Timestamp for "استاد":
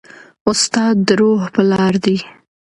0.49-0.95